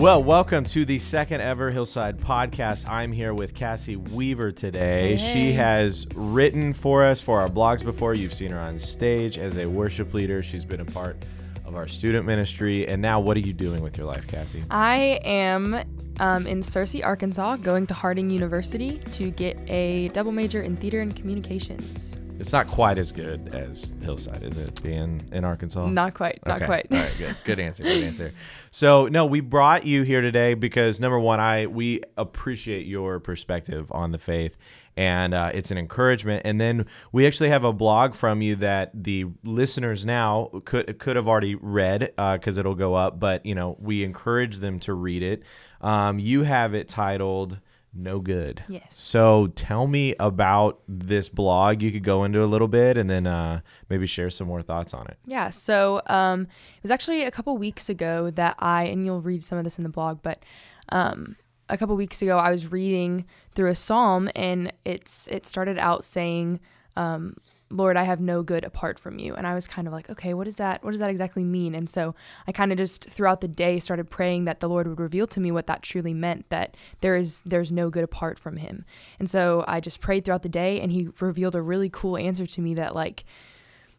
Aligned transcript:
Well, 0.00 0.22
welcome 0.22 0.64
to 0.64 0.86
the 0.86 0.98
second 0.98 1.42
ever 1.42 1.70
Hillside 1.70 2.16
podcast. 2.16 2.88
I'm 2.88 3.12
here 3.12 3.34
with 3.34 3.52
Cassie 3.52 3.96
Weaver 3.96 4.50
today. 4.50 5.14
Hey. 5.14 5.32
She 5.34 5.52
has 5.52 6.06
written 6.14 6.72
for 6.72 7.04
us 7.04 7.20
for 7.20 7.38
our 7.38 7.50
blogs 7.50 7.84
before. 7.84 8.14
You've 8.14 8.32
seen 8.32 8.50
her 8.50 8.58
on 8.58 8.78
stage 8.78 9.36
as 9.36 9.58
a 9.58 9.66
worship 9.66 10.14
leader. 10.14 10.42
She's 10.42 10.64
been 10.64 10.80
a 10.80 10.86
part 10.86 11.22
of 11.66 11.76
our 11.76 11.86
student 11.86 12.24
ministry. 12.24 12.88
And 12.88 13.02
now, 13.02 13.20
what 13.20 13.36
are 13.36 13.40
you 13.40 13.52
doing 13.52 13.82
with 13.82 13.98
your 13.98 14.06
life, 14.06 14.26
Cassie? 14.26 14.64
I 14.70 15.20
am 15.22 15.74
um, 16.18 16.46
in 16.46 16.60
Searcy, 16.60 17.04
Arkansas, 17.04 17.56
going 17.56 17.86
to 17.88 17.92
Harding 17.92 18.30
University 18.30 19.00
to 19.12 19.30
get 19.30 19.58
a 19.68 20.08
double 20.14 20.32
major 20.32 20.62
in 20.62 20.78
theater 20.78 21.02
and 21.02 21.14
communications. 21.14 22.16
It's 22.40 22.52
not 22.52 22.66
quite 22.68 22.96
as 22.96 23.12
good 23.12 23.54
as 23.54 23.94
Hillside, 24.02 24.42
is 24.42 24.56
it? 24.56 24.82
Being 24.82 25.28
in 25.30 25.44
Arkansas? 25.44 25.86
Not 25.90 26.14
quite, 26.14 26.40
not 26.46 26.56
Okay. 26.56 26.64
quite. 26.66 26.86
All 26.90 26.96
right, 26.96 27.12
good. 27.18 27.36
Good 27.44 27.60
answer. 27.60 27.82
Good 27.82 28.02
answer. 28.02 28.32
So, 28.70 29.08
no, 29.08 29.26
we 29.26 29.40
brought 29.40 29.84
you 29.84 30.04
here 30.04 30.22
today 30.22 30.54
because 30.54 30.98
number 31.00 31.20
one, 31.20 31.38
I 31.38 31.66
we 31.66 32.00
appreciate 32.16 32.86
your 32.86 33.20
perspective 33.20 33.92
on 33.92 34.10
the 34.12 34.18
faith, 34.18 34.56
and 34.96 35.34
uh, 35.34 35.50
it's 35.52 35.70
an 35.70 35.76
encouragement. 35.76 36.40
And 36.46 36.58
then 36.58 36.86
we 37.12 37.26
actually 37.26 37.50
have 37.50 37.64
a 37.64 37.74
blog 37.74 38.14
from 38.14 38.40
you 38.40 38.56
that 38.56 38.90
the 38.94 39.26
listeners 39.44 40.06
now 40.06 40.50
could 40.64 40.98
could 40.98 41.16
have 41.16 41.28
already 41.28 41.56
read 41.56 42.10
because 42.16 42.56
it'll 42.56 42.74
go 42.74 42.94
up, 42.94 43.20
but 43.20 43.44
you 43.44 43.54
know 43.54 43.76
we 43.78 44.02
encourage 44.02 44.56
them 44.60 44.78
to 44.80 44.94
read 44.94 45.22
it. 45.22 45.42
Um, 45.82 46.18
you 46.18 46.44
have 46.44 46.72
it 46.72 46.88
titled 46.88 47.58
"No 47.94 48.20
Good." 48.20 48.64
Yes. 48.68 48.86
So 48.90 49.48
tell 49.54 49.86
me 49.86 50.14
about 50.20 50.80
this 50.88 51.28
blog. 51.28 51.82
You 51.82 51.92
could 51.92 52.04
go 52.04 52.24
into 52.24 52.42
a 52.42 52.46
little 52.46 52.68
bit 52.68 52.96
and 52.96 53.08
then 53.08 53.26
uh, 53.26 53.60
maybe 53.88 54.06
share 54.06 54.30
some 54.30 54.46
more 54.46 54.62
thoughts 54.62 54.94
on 54.94 55.06
it. 55.06 55.18
Yeah, 55.26 55.50
so 55.50 56.02
um, 56.06 56.42
it 56.42 56.82
was 56.82 56.90
actually 56.90 57.22
a 57.24 57.30
couple 57.30 57.56
weeks 57.58 57.88
ago 57.88 58.30
that 58.30 58.56
I, 58.58 58.84
and 58.84 59.04
you'll 59.04 59.22
read 59.22 59.42
some 59.44 59.58
of 59.58 59.64
this 59.64 59.78
in 59.78 59.84
the 59.84 59.90
blog, 59.90 60.20
but 60.22 60.42
um, 60.90 61.36
a 61.68 61.78
couple 61.78 61.96
weeks 61.96 62.20
ago 62.22 62.38
I 62.38 62.50
was 62.50 62.70
reading 62.70 63.24
through 63.54 63.70
a 63.70 63.74
psalm 63.74 64.30
and 64.34 64.72
it's 64.84 65.28
it 65.28 65.46
started 65.46 65.78
out 65.78 66.04
saying, 66.04 66.60
um, 66.96 67.36
"Lord, 67.70 67.96
I 67.96 68.04
have 68.04 68.20
no 68.20 68.42
good 68.42 68.64
apart 68.64 68.98
from 68.98 69.18
you," 69.18 69.34
and 69.34 69.46
I 69.46 69.54
was 69.54 69.66
kind 69.66 69.86
of 69.86 69.92
like, 69.92 70.10
okay, 70.10 70.34
what 70.34 70.44
does 70.44 70.56
that 70.56 70.82
what 70.84 70.90
does 70.90 71.00
that 71.00 71.10
exactly 71.10 71.44
mean? 71.44 71.74
And 71.74 71.88
so 71.88 72.14
I 72.46 72.52
kind 72.52 72.72
of 72.72 72.78
just 72.78 73.08
throughout 73.08 73.40
the 73.40 73.48
day 73.48 73.78
started 73.78 74.10
praying 74.10 74.44
that 74.44 74.60
the 74.60 74.68
Lord 74.68 74.86
would 74.86 75.00
reveal 75.00 75.26
to 75.28 75.40
me 75.40 75.50
what 75.50 75.66
that 75.66 75.82
truly 75.82 76.14
meant, 76.14 76.48
that 76.50 76.76
there 77.00 77.16
is 77.16 77.42
there's 77.46 77.72
no 77.72 77.90
good 77.90 78.04
apart 78.04 78.38
from 78.38 78.56
Him. 78.56 78.84
And 79.18 79.30
so 79.30 79.64
I 79.66 79.80
just 79.80 80.00
prayed 80.00 80.24
throughout 80.24 80.42
the 80.42 80.48
day, 80.48 80.80
and 80.80 80.92
He 80.92 81.08
revealed 81.20 81.54
a 81.54 81.62
really 81.62 81.90
cool 81.90 82.16
answer 82.16 82.46
to 82.46 82.60
me 82.60 82.74
that 82.74 82.94
like 82.94 83.24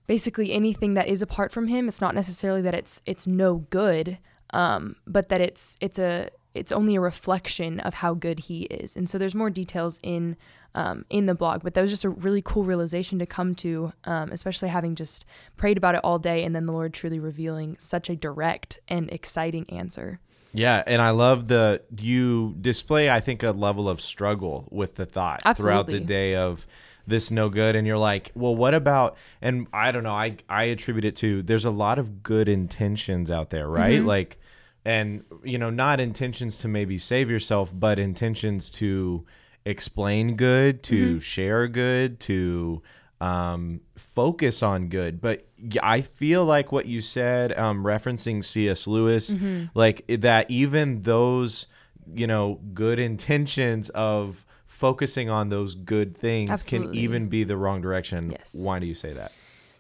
basically 0.08 0.52
anything 0.52 0.94
that 0.96 1.08
is 1.08 1.22
apart 1.22 1.54
from 1.54 1.68
him 1.68 1.88
it's 1.88 2.02
not 2.02 2.14
necessarily 2.14 2.62
that 2.62 2.74
it's 2.74 3.02
it's 3.06 3.26
no 3.26 3.66
good 3.70 4.18
um, 4.54 4.96
but 5.08 5.30
that 5.30 5.40
it's 5.40 5.78
it's 5.80 5.98
a 5.98 6.30
it's 6.54 6.72
only 6.72 6.96
a 6.96 7.02
reflection 7.02 7.80
of 7.80 7.96
how 7.96 8.14
good 8.14 8.40
he 8.40 8.64
is 8.64 8.96
and 8.96 9.10
so 9.10 9.18
there's 9.18 9.36
more 9.36 9.50
details 9.50 10.00
in 10.04 10.36
um, 10.74 11.06
in 11.10 11.26
the 11.26 11.36
blog 11.36 11.64
but 11.64 11.74
that 11.74 11.82
was 11.82 11.90
just 11.90 12.06
a 12.06 12.10
really 12.10 12.42
cool 12.42 12.64
realization 12.64 13.20
to 13.20 13.26
come 13.26 13.54
to 13.56 13.92
um, 14.06 14.32
especially 14.32 14.70
having 14.70 14.96
just 14.96 15.26
prayed 15.58 15.78
about 15.78 15.96
it 15.96 16.02
all 16.04 16.20
day 16.20 16.44
and 16.44 16.56
then 16.56 16.66
the 16.66 16.72
lord 16.72 16.94
truly 16.94 17.20
revealing 17.20 17.76
such 17.80 18.10
a 18.10 18.16
direct 18.16 18.80
and 18.88 19.10
exciting 19.12 19.70
answer 19.70 20.20
Yeah, 20.54 20.84
and 20.86 21.02
I 21.02 21.12
love 21.12 21.48
the 21.48 21.82
you 21.98 22.56
display 22.60 23.10
I 23.10 23.22
think 23.22 23.44
a 23.44 23.52
level 23.52 23.88
of 23.88 24.02
struggle 24.02 24.68
with 24.70 24.96
the 24.96 25.06
thought 25.06 25.42
throughout 25.56 25.88
the 25.88 26.02
day 26.02 26.36
of 26.36 26.68
this 27.08 27.32
no 27.32 27.50
good 27.50 27.76
and 27.76 27.88
you're 27.88 27.98
like, 27.98 28.32
"Well, 28.36 28.56
what 28.56 28.74
about 28.74 29.18
and 29.42 29.68
I 29.72 29.92
don't 29.92 30.04
know, 30.04 30.14
I 30.14 30.38
I 30.50 30.66
attribute 30.66 31.06
it 31.06 31.16
to 31.18 31.42
there's 31.42 31.66
a 31.66 31.72
lot 31.72 32.00
of 32.00 32.22
good 32.22 32.50
intentions 32.50 33.32
out 33.32 33.50
there, 33.50 33.68
right? 33.68 34.00
Mm-hmm. 34.00 34.08
Like 34.08 34.40
and 34.86 35.24
you 35.44 35.58
know, 35.58 35.70
not 35.70 36.00
intentions 36.00 36.58
to 36.58 36.68
maybe 36.68 36.98
save 36.98 37.30
yourself, 37.30 37.72
but 37.74 38.00
intentions 38.00 38.70
to 38.72 39.26
explain 39.66 40.36
good, 40.36 40.82
to 40.84 40.96
Mm-hmm. 41.16 41.20
share 41.20 41.68
good, 41.68 42.20
to 42.22 42.82
um, 43.20 43.82
focus 43.96 44.64
on 44.64 44.88
good. 44.90 45.22
But 45.22 45.46
i 45.84 46.02
feel 46.02 46.44
like 46.44 46.72
what 46.72 46.88
you 46.88 47.02
said, 47.02 47.56
um, 47.58 47.84
referencing 47.84 48.44
C.S. 48.44 48.88
Lewis, 48.88 49.32
Mm-hmm. 49.34 49.66
like 49.76 50.04
that 50.08 50.50
even 50.50 51.04
those, 51.04 51.68
you 52.12 52.26
know, 52.26 52.60
good 52.74 52.98
intentions 52.98 53.90
of 53.90 54.44
focusing 54.66 55.30
on 55.30 55.50
those 55.50 55.76
good 55.76 56.18
things 56.18 56.64
can 56.68 56.96
even 56.96 57.28
be 57.30 57.44
the 57.44 57.56
wrong 57.56 57.82
direction. 57.82 58.32
Yes. 58.32 58.56
Why 58.56 58.80
do 58.80 58.88
you 58.88 58.96
say 58.96 59.14
that? 59.14 59.32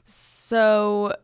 So 0.03 1.15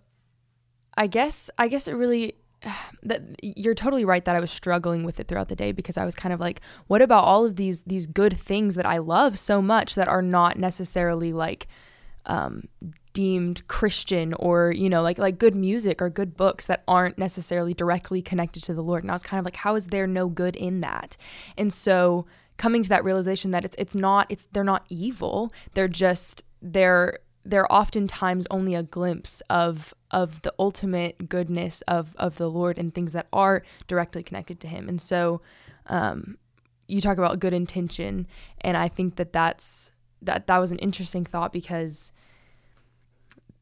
I 0.96 1.06
guess 1.06 1.52
I 1.60 1.68
guess 1.68 1.88
it 1.88 1.94
really 1.94 2.34
that 3.04 3.22
you're 3.42 3.76
totally 3.76 4.06
right 4.06 4.24
that 4.26 4.36
I 4.36 4.40
was 4.40 4.52
struggling 4.52 5.04
with 5.04 5.20
it 5.20 5.28
throughout 5.28 5.50
the 5.50 5.56
day 5.56 5.72
because 5.72 5.98
I 5.98 6.06
was 6.06 6.16
kind 6.16 6.34
of 6.34 6.40
like 6.40 6.62
what 6.88 7.02
about 7.02 7.24
all 7.24 7.46
of 7.46 7.56
these 7.56 7.82
these 7.82 8.08
good 8.08 8.38
things 8.38 8.76
that 8.76 8.86
I 8.86 8.98
love 8.98 9.38
so 9.38 9.62
much 9.62 9.96
that 9.96 10.08
are 10.08 10.22
not 10.22 10.58
necessarily 10.58 11.34
like 11.34 11.68
um 12.26 12.68
deemed 13.14 13.68
Christian 13.68 14.34
or 14.34 14.72
you 14.72 14.90
know 14.90 15.02
like 15.02 15.18
like 15.18 15.40
good 15.40 15.56
music 15.56 16.02
or 16.02 16.10
good 16.10 16.38
books 16.38 16.68
that 16.68 16.84
aren't 16.88 17.18
necessarily 17.18 17.74
directly 17.74 18.22
connected 18.22 18.64
to 18.64 18.74
the 18.74 18.84
Lord? 18.84 19.04
And 19.04 19.12
I 19.12 19.16
was 19.16 19.24
kind 19.24 19.40
of 19.40 19.46
like 19.46 19.58
how 19.58 19.76
is 19.76 19.88
there 19.88 20.08
no 20.08 20.28
good 20.28 20.56
in 20.56 20.82
that? 20.82 21.18
And 21.58 21.72
so 21.74 22.26
coming 22.58 22.82
to 22.84 22.90
that 22.90 23.04
realization 23.04 23.52
that 23.52 23.64
it's 23.66 23.76
it's 23.78 23.96
not 23.96 24.28
it's 24.30 24.48
they're 24.52 24.64
not 24.64 24.86
evil. 24.90 25.54
They're 25.74 25.88
just 25.88 26.44
they're 26.62 27.20
they're 27.48 27.72
oftentimes 27.72 28.46
only 28.52 28.76
a 28.76 28.84
glimpse 28.84 29.42
of 29.50 29.94
of 30.12 30.42
the 30.42 30.54
ultimate 30.60 31.30
goodness 31.30 31.82
of 31.88 32.16
of 32.18 32.38
the 32.38 32.50
Lord 32.50 32.78
and 32.78 32.94
things 32.94 33.14
that 33.14 33.28
are 33.32 33.64
directly 33.88 34.22
connected 34.22 34.60
to 34.62 34.68
him. 34.68 34.90
And 34.90 35.02
so 35.02 35.42
um 35.88 36.38
you 36.88 37.02
talk 37.02 37.18
about 37.18 37.40
good 37.40 37.54
intention 37.54 38.28
and 38.62 38.78
I 38.78 38.88
think 38.90 39.16
that 39.16 39.34
that's 39.34 39.92
that 40.22 40.48
that 40.48 40.58
was 40.58 40.72
an 40.72 40.80
interesting 40.80 41.26
thought 41.26 41.54
because 41.54 42.12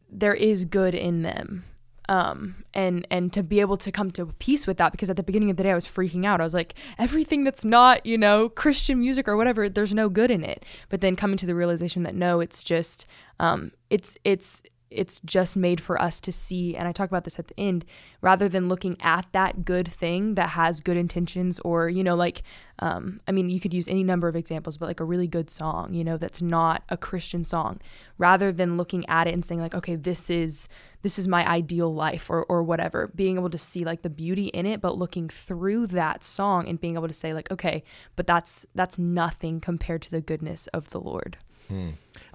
there 0.10 0.34
is 0.34 0.66
good 0.66 0.96
in 0.96 1.22
them 1.22 1.66
um 2.10 2.64
and 2.74 3.08
and 3.10 3.34
to 3.34 3.44
be 3.44 3.60
able 3.60 3.78
to 3.78 3.92
come 3.92 4.12
to 4.12 4.28
peace 4.40 4.68
with 4.68 4.78
that 4.78 4.92
because 4.92 5.10
at 5.10 5.16
the 5.16 5.24
beginning 5.24 5.50
of 5.50 5.58
the 5.58 5.64
day 5.64 5.72
I 5.72 5.76
was 5.76 5.86
freaking 5.86 6.26
out. 6.26 6.42
I 6.42 6.44
was 6.44 6.54
like 6.54 6.76
everything 6.98 7.44
that's 7.44 7.66
not 7.66 8.06
you 8.06 8.18
know 8.18 8.50
Christian 8.50 9.00
music 9.00 9.28
or 9.28 9.38
whatever 9.38 9.70
there's 9.70 9.94
no 9.94 10.10
good 10.10 10.32
in 10.32 10.44
it. 10.44 10.64
But 10.90 11.02
then 11.02 11.16
coming 11.16 11.38
to 11.38 11.46
the 11.46 11.56
realization 11.56 12.04
that 12.04 12.16
no 12.16 12.40
it's 12.40 12.64
just 12.64 13.06
um 13.40 13.72
it's 13.90 14.18
it's 14.24 14.64
it's 14.92 15.20
just 15.22 15.56
made 15.56 15.82
for 15.82 16.02
us 16.02 16.22
to 16.22 16.32
see 16.32 16.76
and 16.76 16.88
i 16.88 16.92
talk 16.92 17.10
about 17.10 17.24
this 17.24 17.40
at 17.40 17.48
the 17.48 17.60
end 17.60 17.86
rather 18.22 18.48
than 18.48 18.68
looking 18.68 18.96
at 19.02 19.26
that 19.32 19.66
good 19.66 19.88
thing 19.88 20.36
that 20.36 20.50
has 20.50 20.80
good 20.80 20.98
intentions 20.98 21.60
or 21.62 21.90
you 21.90 22.04
know 22.04 22.16
like 22.16 22.44
um, 22.80 23.20
i 23.28 23.32
mean 23.32 23.50
you 23.50 23.60
could 23.60 23.74
use 23.74 23.88
any 23.88 24.04
number 24.04 24.28
of 24.28 24.36
examples 24.36 24.78
but 24.78 24.88
like 24.88 25.00
a 25.00 25.06
really 25.06 25.28
good 25.28 25.50
song 25.50 25.94
you 25.94 26.04
know 26.04 26.18
that's 26.18 26.42
not 26.42 26.84
a 26.90 26.98
christian 26.98 27.44
song. 27.44 27.80
Rather 28.18 28.52
than 28.52 28.78
looking 28.78 29.08
at 29.08 29.28
it 29.28 29.34
and 29.34 29.46
saying 29.46 29.62
like 29.62 29.76
okay 29.76 29.96
this 29.96 30.30
is 30.30 30.68
this 31.02 31.20
is 31.20 31.28
my 31.28 31.48
ideal 31.48 31.94
life 31.94 32.30
or, 32.30 32.44
or 32.46 32.64
whatever. 32.64 33.12
Being 33.14 33.38
able 33.38 33.52
to 33.52 33.58
see 33.58 33.86
like 33.86 34.02
the 34.02 34.10
beauty 34.10 34.48
in 34.48 34.66
it 34.66 34.82
but 34.82 34.98
looking 34.98 35.30
through 35.30 35.88
that 35.88 36.24
song 36.24 36.68
and 36.68 36.80
being 36.80 36.96
able 36.96 37.08
to 37.08 37.14
say 37.14 37.34
like 37.34 37.52
okay 37.52 37.84
but 38.16 38.28
that's 38.28 38.66
that's 38.76 38.98
nothing 38.98 39.60
compared 39.60 40.02
to 40.04 40.12
the 40.12 40.22
goodness 40.22 40.68
of 40.68 40.90
the 40.90 41.00
lord. 41.00 41.38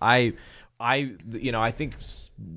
I, 0.00 0.32
I, 0.80 1.12
you 1.30 1.52
know, 1.52 1.60
I 1.60 1.70
think 1.72 1.94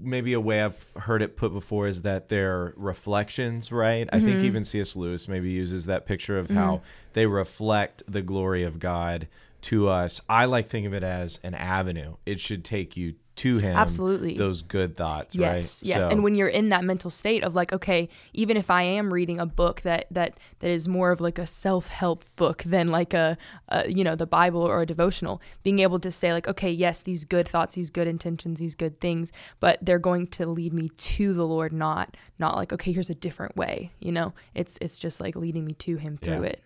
maybe 0.01 0.31
a 0.31 0.39
way 0.39 0.61
I've 0.61 0.77
heard 0.95 1.21
it 1.21 1.35
put 1.35 1.51
before 1.51 1.87
is 1.87 2.03
that 2.03 2.29
they're 2.29 2.73
reflections, 2.77 3.71
right? 3.71 4.07
I 4.13 4.19
think 4.19 4.37
mm-hmm. 4.37 4.45
even 4.45 4.63
C.S. 4.63 4.95
Lewis 4.95 5.27
maybe 5.27 5.51
uses 5.51 5.87
that 5.87 6.05
picture 6.05 6.39
of 6.39 6.47
mm-hmm. 6.47 6.55
how 6.55 6.81
they 7.13 7.25
reflect 7.25 8.01
the 8.07 8.21
glory 8.21 8.63
of 8.63 8.79
God 8.79 9.27
to 9.63 9.89
us. 9.89 10.21
I 10.29 10.45
like 10.45 10.69
think 10.69 10.87
of 10.87 10.93
it 10.93 11.03
as 11.03 11.39
an 11.43 11.53
avenue. 11.53 12.15
It 12.25 12.39
should 12.39 12.63
take 12.63 12.95
you 12.95 13.15
to 13.35 13.57
Him. 13.57 13.75
Absolutely. 13.75 14.37
those 14.37 14.61
good 14.61 14.95
thoughts, 14.95 15.35
yes 15.35 15.81
right? 15.81 15.87
yes 15.87 16.03
So- 16.03 16.09
and 16.09 16.23
when 16.23 16.35
you're 16.35 16.47
in 16.47 16.69
that 16.69 16.83
mental 16.83 17.09
state 17.09 17.43
of 17.43 17.55
like 17.55 17.73
okay 17.73 18.07
even 18.33 18.57
if 18.57 18.69
i 18.69 18.83
am 18.83 19.11
reading 19.11 19.39
a 19.39 19.45
book 19.45 19.81
that 19.81 20.05
that 20.11 20.37
that 20.59 20.69
is 20.69 20.87
more 20.87 21.09
of 21.11 21.19
like 21.19 21.39
a 21.39 21.47
self-help 21.47 22.25
book 22.35 22.63
than 22.63 22.87
like 22.89 23.13
a, 23.13 23.37
a 23.69 23.89
you 23.89 24.03
know 24.03 24.15
the 24.15 24.27
bible 24.27 24.61
or 24.61 24.81
a 24.81 24.85
devotional 24.85 25.41
being 25.63 25.79
able 25.79 25.99
to 25.99 26.11
say 26.11 26.31
like 26.31 26.47
okay 26.47 26.69
yes 26.71 27.01
these 27.01 27.25
good 27.25 27.47
thoughts 27.47 27.73
these 27.75 27.89
good 27.89 28.07
intentions 28.07 28.59
these 28.59 28.75
good 28.75 28.99
things 29.01 29.31
but 29.59 29.79
they're 29.81 29.97
going 29.99 30.27
to 30.27 30.45
lead 30.45 30.73
me 30.73 30.89
to 30.97 31.33
the 31.33 31.45
lord 31.45 31.73
not 31.73 32.15
not 32.37 32.55
like 32.55 32.71
okay 32.71 32.91
here's 32.91 33.09
a 33.09 33.15
different 33.15 33.55
way 33.57 33.91
you 33.99 34.11
know 34.11 34.33
it's 34.53 34.77
it's 34.79 34.99
just 34.99 35.19
like 35.19 35.35
leading 35.35 35.65
me 35.65 35.73
to 35.73 35.95
him 35.97 36.17
through 36.17 36.41
Yeah. 36.43 36.49
it 36.49 36.63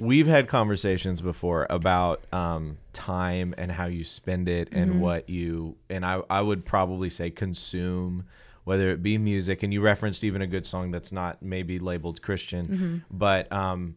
We've 0.00 0.26
had 0.26 0.48
conversations 0.48 1.20
before 1.20 1.66
about 1.70 2.24
um, 2.32 2.78
time 2.92 3.54
and 3.58 3.70
how 3.70 3.86
you 3.86 4.04
spend 4.04 4.48
it 4.48 4.68
and 4.72 4.92
Mm-hmm. 4.92 5.00
what 5.00 5.28
you 5.28 5.76
and 5.88 6.04
I, 6.04 6.22
I 6.30 6.40
would 6.40 6.64
probably 6.64 7.10
say 7.10 7.30
consume, 7.30 8.24
whether 8.64 8.90
it 8.90 9.02
be 9.02 9.18
music 9.18 9.62
and 9.62 9.72
you 9.72 9.80
referenced 9.80 10.24
even 10.24 10.42
a 10.42 10.46
good 10.46 10.64
song 10.66 10.90
that's 10.90 11.12
not 11.12 11.42
maybe 11.42 11.78
labeled 11.78 12.22
Christian, 12.22 12.66
Mm-hmm. 12.66 12.96
but 13.16 13.52
um, 13.52 13.96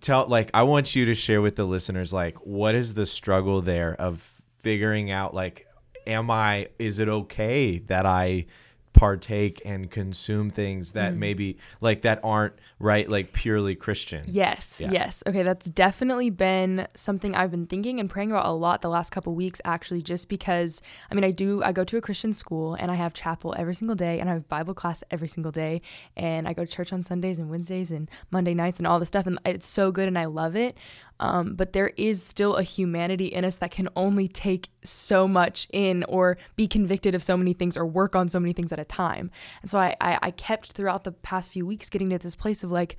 tell 0.00 0.26
like 0.26 0.50
I 0.54 0.62
want 0.62 0.94
you 0.94 1.04
to 1.06 1.14
share 1.14 1.42
with 1.42 1.56
the 1.56 1.64
listeners 1.64 2.12
like 2.12 2.36
what 2.46 2.74
is 2.74 2.94
the 2.94 3.04
struggle 3.06 3.60
there 3.60 3.94
of 3.94 4.42
figuring 4.60 5.10
out 5.10 5.34
like 5.34 5.66
am 6.06 6.30
I 6.30 6.68
is 6.78 6.98
it 6.98 7.08
okay 7.08 7.78
that 7.88 8.06
I 8.06 8.46
partake 8.92 9.60
and 9.64 9.90
consume 9.90 10.50
things 10.50 10.92
that 10.92 11.14
mm. 11.14 11.18
maybe 11.18 11.56
like 11.80 12.02
that 12.02 12.20
aren't 12.22 12.52
right 12.78 13.08
like 13.08 13.32
purely 13.32 13.74
christian 13.74 14.22
Yes, 14.26 14.80
Yeah. 14.80 14.90
yes. 14.92 15.22
Okay, 15.26 15.42
that's 15.42 15.68
definitely 15.68 16.30
been 16.30 16.86
something 16.94 17.34
I've 17.34 17.50
been 17.50 17.66
thinking 17.66 18.00
and 18.00 18.08
praying 18.08 18.30
about 18.30 18.46
a 18.46 18.50
lot 18.50 18.82
the 18.82 18.88
last 18.88 19.10
couple 19.10 19.34
weeks 19.34 19.60
actually 19.64 20.02
just 20.02 20.28
because 20.28 20.80
I 21.10 21.14
mean 21.14 21.24
I 21.24 21.30
do 21.30 21.62
I 21.62 21.72
go 21.72 21.84
to 21.84 21.96
a 21.96 22.00
Christian 22.00 22.32
school 22.32 22.74
and 22.74 22.90
I 22.90 22.94
have 22.94 23.14
chapel 23.14 23.54
every 23.58 23.74
single 23.74 23.96
day 23.96 24.20
and 24.20 24.28
I 24.28 24.34
have 24.34 24.48
Bible 24.48 24.74
class 24.74 25.02
every 25.10 25.28
single 25.28 25.52
day 25.52 25.80
and 26.16 26.48
I 26.48 26.52
go 26.52 26.64
to 26.64 26.70
church 26.70 26.92
on 26.92 27.02
Sundays 27.02 27.38
and 27.38 27.50
Wednesdays 27.50 27.90
and 27.90 28.10
Monday 28.30 28.54
nights 28.54 28.78
and 28.78 28.86
all 28.86 28.98
this 28.98 29.08
stuff 29.08 29.26
and 29.26 29.38
it's 29.44 29.66
so 29.66 29.90
good 29.92 30.08
and 30.08 30.18
I 30.18 30.26
love 30.26 30.56
it. 30.56 30.76
Um, 31.22 31.54
but 31.54 31.72
there 31.72 31.92
is 31.96 32.20
still 32.20 32.56
a 32.56 32.64
humanity 32.64 33.26
in 33.26 33.44
us 33.44 33.56
that 33.58 33.70
can 33.70 33.88
only 33.94 34.26
take 34.26 34.70
so 34.82 35.28
much 35.28 35.68
in 35.72 36.02
or 36.08 36.36
be 36.56 36.66
convicted 36.66 37.14
of 37.14 37.22
so 37.22 37.36
many 37.36 37.52
things 37.52 37.76
or 37.76 37.86
work 37.86 38.16
on 38.16 38.28
so 38.28 38.40
many 38.40 38.52
things 38.52 38.72
at 38.72 38.80
a 38.80 38.84
time. 38.84 39.30
And 39.62 39.70
so 39.70 39.78
I, 39.78 39.94
I, 40.00 40.18
I 40.20 40.30
kept 40.32 40.72
throughout 40.72 41.04
the 41.04 41.12
past 41.12 41.52
few 41.52 41.64
weeks 41.64 41.88
getting 41.88 42.10
to 42.10 42.18
this 42.18 42.34
place 42.34 42.64
of 42.64 42.72
like, 42.72 42.96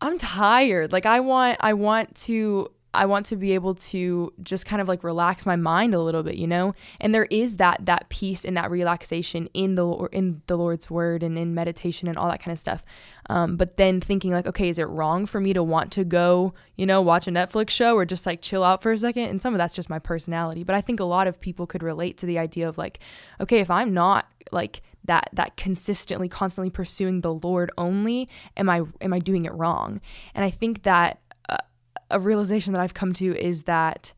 I'm 0.00 0.16
tired. 0.16 0.92
Like 0.92 1.06
I 1.06 1.18
want 1.18 1.56
I 1.58 1.72
want 1.72 2.14
to 2.26 2.70
I 2.94 3.04
want 3.06 3.26
to 3.26 3.36
be 3.36 3.52
able 3.52 3.74
to 3.74 4.32
just 4.42 4.64
kind 4.64 4.80
of 4.80 4.88
like 4.88 5.04
relax 5.04 5.44
my 5.44 5.56
mind 5.56 5.94
a 5.94 6.00
little 6.00 6.22
bit, 6.22 6.36
you 6.36 6.46
know? 6.46 6.74
And 7.00 7.14
there 7.14 7.26
is 7.26 7.58
that 7.58 7.84
that 7.86 8.08
peace 8.08 8.44
and 8.44 8.56
that 8.56 8.70
relaxation 8.70 9.48
in 9.52 9.74
the 9.74 10.08
in 10.12 10.42
the 10.46 10.56
Lord's 10.56 10.90
word 10.90 11.22
and 11.22 11.38
in 11.38 11.54
meditation 11.54 12.08
and 12.08 12.16
all 12.16 12.30
that 12.30 12.40
kind 12.40 12.52
of 12.52 12.58
stuff. 12.58 12.82
Um, 13.28 13.56
but 13.56 13.76
then 13.76 14.00
thinking 14.00 14.32
like, 14.32 14.46
okay, 14.46 14.68
is 14.68 14.78
it 14.78 14.88
wrong 14.88 15.26
for 15.26 15.40
me 15.40 15.52
to 15.52 15.62
want 15.62 15.92
to 15.92 16.04
go, 16.04 16.54
you 16.76 16.86
know, 16.86 17.02
watch 17.02 17.28
a 17.28 17.30
Netflix 17.30 17.70
show 17.70 17.94
or 17.94 18.04
just 18.04 18.24
like 18.24 18.40
chill 18.40 18.64
out 18.64 18.82
for 18.82 18.90
a 18.92 18.98
second? 18.98 19.24
And 19.24 19.42
some 19.42 19.54
of 19.54 19.58
that's 19.58 19.74
just 19.74 19.90
my 19.90 19.98
personality, 19.98 20.64
but 20.64 20.74
I 20.74 20.80
think 20.80 20.98
a 20.98 21.04
lot 21.04 21.26
of 21.26 21.40
people 21.40 21.66
could 21.66 21.82
relate 21.82 22.16
to 22.18 22.26
the 22.26 22.38
idea 22.38 22.68
of 22.68 22.78
like, 22.78 23.00
okay, 23.40 23.60
if 23.60 23.70
I'm 23.70 23.92
not 23.92 24.26
like 24.50 24.80
that 25.04 25.28
that 25.32 25.56
consistently 25.56 26.28
constantly 26.28 26.70
pursuing 26.70 27.22
the 27.22 27.32
lord 27.32 27.70
only 27.76 28.28
am 28.56 28.68
i 28.68 28.82
am 29.00 29.12
i 29.12 29.18
doing 29.18 29.44
it 29.44 29.52
wrong 29.54 30.00
and 30.34 30.44
i 30.44 30.50
think 30.50 30.82
that 30.84 31.18
a 32.10 32.18
realization 32.20 32.72
that 32.72 32.80
i've 32.80 32.94
come 32.94 33.12
to 33.12 33.36
is 33.36 33.64
that 33.64 34.12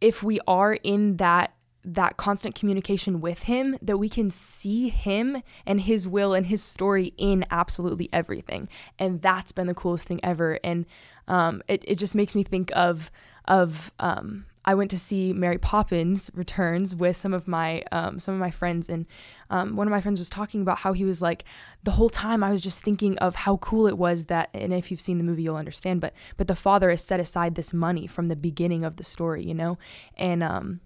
if 0.00 0.22
we 0.22 0.40
are 0.46 0.74
in 0.82 1.16
that 1.16 1.54
that 1.84 2.16
constant 2.16 2.54
communication 2.54 3.20
with 3.20 3.44
him 3.44 3.76
that 3.82 3.98
we 3.98 4.08
can 4.08 4.30
see 4.30 4.88
him 4.88 5.42
and 5.66 5.82
his 5.82 6.08
will 6.08 6.32
and 6.32 6.46
his 6.46 6.62
story 6.62 7.12
in 7.18 7.44
absolutely 7.50 8.08
everything. 8.12 8.68
And 8.98 9.20
that's 9.20 9.52
been 9.52 9.66
the 9.66 9.74
coolest 9.74 10.06
thing 10.06 10.20
ever. 10.22 10.58
And 10.64 10.86
um, 11.28 11.62
it, 11.68 11.84
it 11.86 11.96
just 11.96 12.14
makes 12.14 12.34
me 12.34 12.42
think 12.42 12.70
of 12.74 13.10
of 13.46 13.92
um, 13.98 14.46
I 14.64 14.74
went 14.74 14.90
to 14.92 14.98
see 14.98 15.32
Mary 15.32 15.58
Poppins 15.58 16.30
Returns 16.34 16.94
with 16.94 17.16
some 17.16 17.34
of 17.34 17.46
my 17.46 17.82
um, 17.92 18.18
some 18.18 18.34
of 18.34 18.40
my 18.40 18.50
friends, 18.50 18.88
and 18.88 19.06
um, 19.50 19.76
one 19.76 19.86
of 19.86 19.90
my 19.90 20.00
friends 20.00 20.18
was 20.18 20.30
talking 20.30 20.62
about 20.62 20.78
how 20.78 20.92
he 20.92 21.04
was 21.04 21.20
like 21.20 21.44
the 21.82 21.92
whole 21.92 22.10
time 22.10 22.42
I 22.42 22.50
was 22.50 22.60
just 22.60 22.82
thinking 22.82 23.18
of 23.18 23.34
how 23.34 23.58
cool 23.58 23.86
it 23.86 23.98
was 23.98 24.26
that, 24.26 24.50
and 24.54 24.72
if 24.72 24.90
you've 24.90 25.00
seen 25.00 25.18
the 25.18 25.24
movie, 25.24 25.42
you'll 25.42 25.56
understand. 25.56 26.00
But 26.00 26.14
but 26.36 26.48
the 26.48 26.56
father 26.56 26.90
has 26.90 27.04
set 27.04 27.20
aside 27.20 27.54
this 27.54 27.72
money 27.72 28.06
from 28.06 28.28
the 28.28 28.36
beginning 28.36 28.84
of 28.84 28.96
the 28.96 29.04
story, 29.04 29.44
you 29.44 29.54
know, 29.54 29.78
and 30.16 30.42
um, 30.42 30.80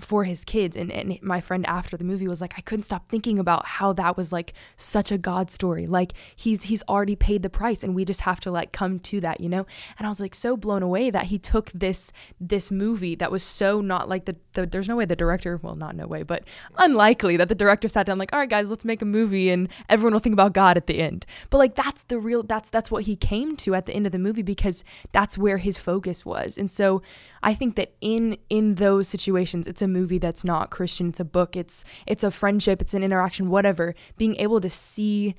for 0.00 0.24
his 0.24 0.44
kids 0.44 0.76
and, 0.76 0.90
and 0.90 1.20
my 1.22 1.40
friend 1.40 1.66
after 1.66 1.96
the 1.96 2.04
movie 2.04 2.26
was 2.26 2.40
like 2.40 2.54
i 2.56 2.60
couldn't 2.62 2.84
stop 2.84 3.08
thinking 3.10 3.38
about 3.38 3.66
how 3.66 3.92
that 3.92 4.16
was 4.16 4.32
like 4.32 4.52
such 4.76 5.10
a 5.12 5.18
god 5.18 5.50
story. 5.50 5.86
Like 5.86 6.12
he's 6.36 6.64
he's 6.64 6.82
already 6.88 7.16
paid 7.16 7.42
the 7.42 7.50
price 7.50 7.82
and 7.82 7.94
we 7.94 8.04
just 8.04 8.20
have 8.20 8.40
to 8.40 8.50
like 8.50 8.72
come 8.72 8.98
to 9.00 9.20
that 9.20 9.40
you 9.40 9.48
know? 9.48 9.66
And 9.98 10.06
i 10.06 10.08
was 10.08 10.20
like 10.20 10.34
so 10.34 10.56
blown 10.56 10.82
away 10.82 11.10
that 11.10 11.26
he 11.26 11.38
took 11.38 11.70
this 11.72 12.12
this 12.40 12.70
movie 12.70 13.14
that 13.16 13.30
was 13.30 13.42
so 13.42 13.80
not 13.80 14.08
like 14.08 14.26
the, 14.26 14.36
the 14.52 14.66
there's 14.66 14.88
no 14.88 14.96
way 14.96 15.04
the 15.04 15.16
director 15.16 15.58
well 15.62 15.76
not 15.76 15.96
no 15.96 16.06
way 16.06 16.22
but 16.22 16.44
unlikely 16.78 17.36
that 17.36 17.48
the 17.48 17.54
director 17.54 17.88
sat 17.88 18.06
down 18.06 18.18
like 18.18 18.32
all 18.32 18.38
right 18.38 18.50
guys 18.50 18.68
let's 18.70 18.84
make 18.84 19.02
a 19.02 19.06
movie 19.06 19.50
and 19.50 19.68
everyone 19.88 20.12
will 20.12 20.20
think 20.20 20.32
about 20.32 20.52
god 20.52 20.76
at 20.76 20.86
the 20.86 21.00
end. 21.00 21.26
But 21.50 21.58
like 21.58 21.74
that's 21.74 22.02
the 22.04 22.18
real 22.18 22.42
that's 22.42 22.70
that's 22.70 22.90
what 22.90 23.04
he 23.04 23.16
came 23.16 23.56
to 23.58 23.74
at 23.74 23.86
the 23.86 23.92
end 23.92 24.06
of 24.06 24.12
the 24.12 24.18
movie 24.18 24.42
because 24.42 24.84
that's 25.12 25.38
where 25.38 25.58
his 25.58 25.78
focus 25.78 26.24
was. 26.24 26.58
And 26.58 26.70
so 26.70 27.02
i 27.42 27.54
think 27.54 27.76
that 27.76 27.92
in 28.00 28.36
in 28.48 28.76
those 28.76 29.06
situations 29.08 29.66
it's 29.74 29.82
a 29.82 29.88
movie 29.88 30.18
that's 30.18 30.44
not 30.44 30.70
christian 30.70 31.08
it's 31.08 31.18
a 31.18 31.24
book 31.24 31.56
it's 31.56 31.82
it's 32.06 32.22
a 32.22 32.30
friendship 32.30 32.80
it's 32.80 32.94
an 32.94 33.02
interaction 33.02 33.50
whatever 33.50 33.92
being 34.16 34.36
able 34.36 34.60
to 34.60 34.70
see 34.70 35.34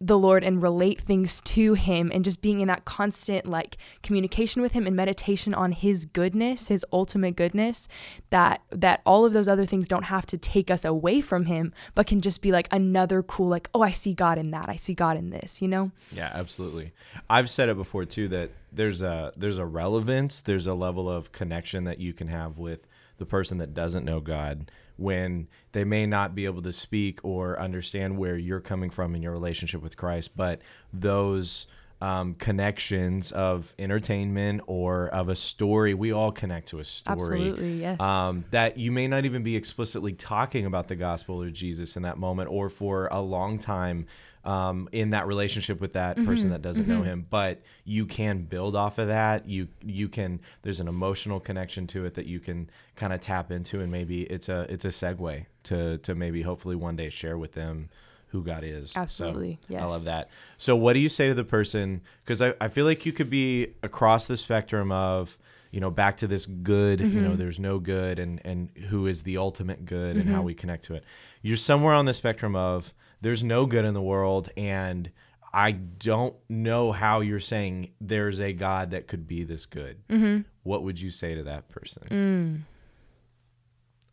the 0.00 0.18
Lord 0.18 0.44
and 0.44 0.62
relate 0.62 1.00
things 1.00 1.40
to 1.40 1.74
Him 1.74 2.10
and 2.14 2.24
just 2.24 2.40
being 2.40 2.60
in 2.60 2.68
that 2.68 2.84
constant 2.84 3.46
like 3.46 3.76
communication 4.02 4.62
with 4.62 4.72
Him 4.72 4.86
and 4.86 4.94
meditation 4.94 5.54
on 5.54 5.72
His 5.72 6.04
goodness, 6.04 6.68
His 6.68 6.86
ultimate 6.92 7.34
goodness, 7.36 7.88
that 8.30 8.62
that 8.70 9.00
all 9.04 9.24
of 9.24 9.32
those 9.32 9.48
other 9.48 9.66
things 9.66 9.88
don't 9.88 10.04
have 10.04 10.26
to 10.26 10.38
take 10.38 10.70
us 10.70 10.84
away 10.84 11.20
from 11.20 11.46
Him, 11.46 11.72
but 11.94 12.06
can 12.06 12.20
just 12.20 12.40
be 12.40 12.52
like 12.52 12.68
another 12.70 13.22
cool 13.22 13.48
like 13.48 13.68
oh 13.74 13.82
I 13.82 13.90
see 13.90 14.14
God 14.14 14.38
in 14.38 14.52
that, 14.52 14.68
I 14.68 14.76
see 14.76 14.94
God 14.94 15.16
in 15.16 15.30
this, 15.30 15.60
you 15.60 15.68
know? 15.68 15.90
Yeah, 16.12 16.30
absolutely. 16.32 16.92
I've 17.28 17.50
said 17.50 17.68
it 17.68 17.76
before 17.76 18.04
too 18.04 18.28
that 18.28 18.50
there's 18.72 19.02
a 19.02 19.32
there's 19.36 19.58
a 19.58 19.66
relevance, 19.66 20.40
there's 20.40 20.66
a 20.66 20.74
level 20.74 21.10
of 21.10 21.32
connection 21.32 21.84
that 21.84 21.98
you 21.98 22.12
can 22.12 22.28
have 22.28 22.58
with 22.58 22.86
the 23.18 23.26
person 23.26 23.58
that 23.58 23.74
doesn't 23.74 24.04
know 24.04 24.20
God 24.20 24.70
when 24.96 25.46
they 25.72 25.84
may 25.84 26.06
not 26.06 26.34
be 26.34 26.44
able 26.44 26.62
to 26.62 26.72
speak 26.72 27.20
or 27.22 27.60
understand 27.60 28.18
where 28.18 28.36
you're 28.36 28.60
coming 28.60 28.90
from 28.90 29.14
in 29.14 29.22
your 29.22 29.32
relationship 29.32 29.82
with 29.82 29.96
Christ, 29.96 30.36
but 30.36 30.60
those 30.92 31.66
um, 32.00 32.34
connections 32.34 33.32
of 33.32 33.74
entertainment 33.78 34.62
or 34.66 35.08
of 35.08 35.28
a 35.28 35.34
story, 35.34 35.94
we 35.94 36.12
all 36.12 36.30
connect 36.30 36.68
to 36.68 36.78
a 36.78 36.84
story. 36.84 37.48
Absolutely, 37.48 37.80
yes. 37.80 38.00
Um, 38.00 38.44
that 38.50 38.78
you 38.78 38.92
may 38.92 39.08
not 39.08 39.24
even 39.24 39.42
be 39.42 39.56
explicitly 39.56 40.12
talking 40.12 40.64
about 40.64 40.88
the 40.88 40.96
gospel 40.96 41.42
or 41.42 41.50
Jesus 41.50 41.96
in 41.96 42.02
that 42.02 42.16
moment 42.18 42.50
or 42.50 42.68
for 42.68 43.08
a 43.08 43.20
long 43.20 43.58
time 43.58 44.06
um, 44.44 44.88
in 44.92 45.10
that 45.10 45.26
relationship 45.26 45.80
with 45.80 45.94
that 45.94 46.16
Mm-hmm, 46.16 46.26
person 46.26 46.50
that 46.50 46.62
doesn't 46.62 46.86
know 46.86 47.02
him 47.02 47.26
but 47.28 47.60
you 47.84 48.06
can 48.06 48.42
build 48.42 48.76
off 48.76 48.98
of 48.98 49.08
that 49.08 49.46
you 49.48 49.68
you 49.84 50.08
can 50.08 50.40
there's 50.62 50.80
an 50.80 50.88
emotional 50.88 51.40
connection 51.40 51.86
to 51.88 52.04
it 52.06 52.14
that 52.14 52.26
you 52.26 52.38
can 52.40 52.70
kind 52.96 53.12
of 53.12 53.20
tap 53.20 53.50
into 53.50 53.80
and 53.80 53.90
maybe 53.90 54.22
it's 54.22 54.48
a 54.48 54.60
it's 54.72 54.84
a 54.84 54.88
segue 54.88 55.44
to 55.64 55.98
to 55.98 56.14
maybe 56.14 56.42
hopefully 56.42 56.76
one 56.76 56.96
day 56.96 57.10
share 57.10 57.36
with 57.36 57.52
them 57.52 57.90
who 58.30 58.42
God 58.42 58.62
is. 58.64 58.92
So, 58.92 59.00
Absolutely, 59.00 59.58
I 59.70 59.84
love 59.84 60.04
that. 60.04 60.28
So 60.58 60.76
what 60.76 60.92
do 60.94 60.98
you 61.00 61.08
say 61.08 61.28
to 61.28 61.34
the 61.34 61.44
person 61.44 62.00
because 62.24 62.40
I, 62.42 62.54
I 62.60 62.68
feel 62.68 62.84
like 62.84 63.06
you 63.06 63.12
could 63.12 63.30
be 63.30 63.68
across 63.82 64.26
the 64.26 64.36
spectrum 64.36 64.92
of 64.92 65.38
you 65.70 65.80
know 65.80 65.90
back 65.90 66.16
to 66.18 66.26
this 66.26 66.46
good 66.46 67.00
you 67.00 67.06
Mm-hmm. 67.06 67.22
know 67.24 67.36
there's 67.36 67.58
no 67.58 67.78
good 67.78 68.18
and 68.18 68.40
and 68.44 68.70
who 68.88 69.06
is 69.06 69.22
the 69.22 69.36
ultimate 69.36 69.84
good 69.84 70.16
and 70.16 70.24
Mm-hmm. 70.26 70.34
how 70.34 70.42
we 70.42 70.54
connect 70.54 70.84
to 70.86 70.94
it 70.94 71.04
you're 71.42 71.56
somewhere 71.58 71.94
on 71.94 72.06
the 72.06 72.14
spectrum 72.14 72.56
of 72.56 72.94
there's 73.20 73.42
no 73.44 73.66
good 73.66 73.84
in 73.84 73.92
the 73.92 74.00
world 74.00 74.48
and 74.56 75.10
i 75.52 75.72
don't 75.72 76.34
know 76.48 76.90
how 76.92 77.20
you're 77.20 77.38
saying 77.40 77.90
there's 78.00 78.40
a 78.40 78.52
god 78.54 78.92
that 78.92 79.06
could 79.08 79.26
be 79.26 79.44
this 79.44 79.66
good 79.66 79.98
Mm-hmm. 80.08 80.40
what 80.62 80.82
would 80.84 80.98
you 81.00 81.10
say 81.10 81.34
to 81.34 81.42
that 81.44 81.68
person 81.68 82.02
Mm. 82.10 82.60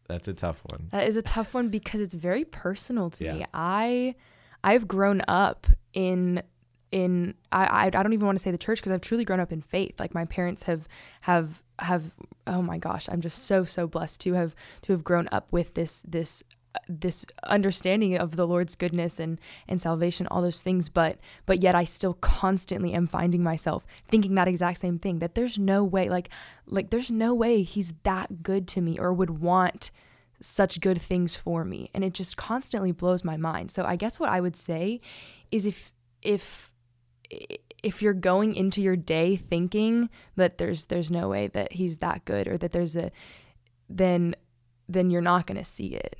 That's 0.07 0.27
a 0.27 0.33
tough 0.33 0.62
one 0.69 0.89
That 0.91 1.07
is 1.07 1.15
a 1.15 1.21
tough 1.21 1.53
one 1.53 1.69
because 1.69 2.01
it's 2.01 2.13
very 2.13 2.45
personal 2.45 3.09
to 3.12 3.24
me. 3.33 3.45
I 3.53 4.15
I've 4.63 4.88
grown 4.88 5.21
up 5.27 5.67
in 5.93 6.41
in 6.91 7.33
I 7.51 7.65
I, 7.65 7.85
I 7.85 7.89
don't 7.89 8.13
even 8.13 8.25
want 8.25 8.38
to 8.38 8.43
say 8.43 8.51
the 8.51 8.57
church 8.57 8.79
because 8.79 8.91
I've 8.91 9.01
truly 9.01 9.25
grown 9.25 9.39
up 9.39 9.51
in 9.51 9.62
faith. 9.62 10.00
Like 10.00 10.13
my 10.13 10.25
parents 10.25 10.63
have 10.63 10.88
have 11.21 11.62
have 11.79 12.13
oh 12.47 12.62
my 12.62 12.77
gosh, 12.77 13.07
I'm 13.12 13.21
just 13.21 13.43
so 13.45 13.63
so 13.65 13.88
blessed 13.88 14.21
to 14.21 14.33
have 14.33 14.55
to 14.83 14.93
have 14.93 15.03
grown 15.03 15.27
up 15.31 15.51
with 15.51 15.74
this 15.74 16.01
this 16.07 16.43
this 16.88 17.25
understanding 17.44 18.17
of 18.17 18.36
the 18.36 18.48
Lord's 18.48 18.75
goodness 18.75 19.20
and 19.20 19.39
and 19.67 19.82
salvation 19.82 20.27
all 20.29 20.41
those 20.41 20.62
things 20.62 20.89
but 20.89 21.17
but 21.46 21.62
yet 21.62 21.75
I 21.75 21.84
still 21.84 22.13
constantly 22.15 22.94
am 22.94 23.08
finding 23.08 23.44
myself 23.44 23.86
thinking 24.08 24.36
that 24.36 24.48
exact 24.48 24.79
same 24.79 25.00
thing 25.00 25.20
that 25.20 25.36
there's 25.36 25.58
no 25.58 25.84
way 25.84 26.10
like 26.10 26.29
like 26.65 26.89
there's 26.89 27.12
no 27.12 27.34
way 27.34 27.63
he's 27.63 27.94
that 28.03 28.44
good 28.44 28.67
to 28.70 28.82
me 28.82 28.98
or 28.98 29.13
would 29.13 29.39
want 29.41 29.91
such 30.41 30.82
good 30.82 31.01
things 31.01 31.36
for 31.36 31.63
me. 31.63 31.89
And 31.94 32.03
it 32.03 32.13
just 32.13 32.36
constantly 32.36 32.91
blows 32.91 33.24
my 33.24 33.38
mind. 33.38 33.72
So 33.72 33.86
i 33.86 33.96
guess 33.96 34.20
what 34.20 34.29
i 34.29 34.41
would 34.41 34.55
say 34.55 35.01
is 35.51 35.65
if 35.65 35.91
if 36.22 36.72
if 37.84 38.01
you're 38.01 38.13
going 38.13 38.55
into 38.55 38.82
your 38.82 38.96
day 38.96 39.36
thinking 39.36 40.10
that 40.36 40.58
there's 40.58 40.86
there's 40.86 41.12
no 41.12 41.29
way 41.29 41.48
that 41.48 41.74
he's 41.74 42.00
that 42.00 42.25
good 42.25 42.48
or 42.48 42.58
that 42.58 42.72
there's 42.72 42.96
a 42.96 43.12
then 43.89 44.36
then 44.88 45.10
you're 45.10 45.22
not 45.22 45.48
going 45.48 45.58
to 45.58 45.63
see 45.63 45.88
it 45.88 46.17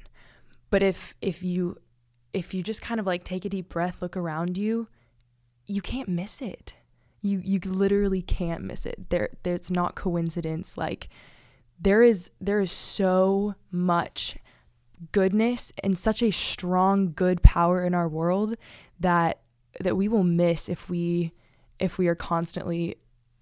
but 0.76 0.84
if 0.84 1.16
if 1.22 1.42
you 1.42 1.78
if 2.34 2.54
you 2.54 2.62
just 2.62 2.82
kind 2.82 3.00
of 3.00 3.06
like 3.06 3.24
take 3.24 3.46
a 3.46 3.50
deep 3.50 3.70
breath 3.70 4.02
look 4.02 4.18
around 4.18 4.58
you 4.58 4.90
you 5.68 5.82
can't 5.82 6.10
miss 6.10 6.42
it. 6.42 6.74
You 7.22 7.42
you 7.46 7.62
literally 7.64 8.22
can't 8.22 8.62
miss 8.62 8.86
it. 8.86 9.10
There 9.10 9.30
there's 9.44 9.72
not 9.72 9.96
coincidence 9.96 10.78
like 10.78 11.08
there 11.80 12.04
is 12.04 12.30
there 12.42 12.60
is 12.60 12.74
so 12.74 13.56
much 13.72 14.36
goodness 15.14 15.72
and 15.82 15.98
such 15.98 16.22
a 16.22 16.30
strong 16.30 17.14
good 17.14 17.42
power 17.42 17.86
in 17.86 17.94
our 17.94 18.10
world 18.10 18.56
that 19.00 19.44
that 19.80 19.96
we 19.96 20.10
will 20.10 20.26
miss 20.26 20.68
if 20.68 20.90
we 20.90 21.32
if 21.80 21.98
we 21.98 22.10
are 22.10 22.16
constantly 22.16 22.98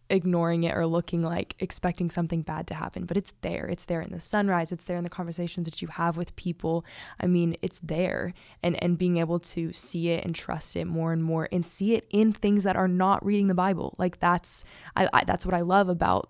ignoring 0.09 0.63
it 0.63 0.75
or 0.75 0.85
looking 0.85 1.23
like 1.23 1.55
expecting 1.59 2.09
something 2.09 2.41
bad 2.41 2.67
to 2.67 2.73
happen, 2.73 3.05
but 3.05 3.17
it's 3.17 3.33
there. 3.41 3.65
It's 3.65 3.85
there 3.85 4.01
in 4.01 4.11
the 4.11 4.19
sunrise, 4.19 4.71
it's 4.71 4.85
there 4.85 4.97
in 4.97 5.03
the 5.03 5.09
conversations 5.09 5.65
that 5.65 5.81
you 5.81 5.87
have 5.87 6.17
with 6.17 6.35
people. 6.35 6.85
I 7.19 7.27
mean, 7.27 7.57
it's 7.61 7.79
there. 7.79 8.33
And 8.61 8.81
and 8.83 8.97
being 8.97 9.17
able 9.17 9.39
to 9.39 9.73
see 9.73 10.09
it 10.09 10.23
and 10.25 10.35
trust 10.35 10.75
it 10.75 10.85
more 10.85 11.13
and 11.13 11.23
more 11.23 11.49
and 11.51 11.65
see 11.65 11.95
it 11.95 12.05
in 12.09 12.33
things 12.33 12.63
that 12.63 12.75
are 12.75 12.87
not 12.87 13.25
reading 13.25 13.47
the 13.47 13.53
Bible. 13.53 13.95
Like 13.97 14.19
that's 14.19 14.65
I, 14.95 15.07
I 15.13 15.23
that's 15.23 15.45
what 15.45 15.55
I 15.55 15.61
love 15.61 15.89
about 15.89 16.29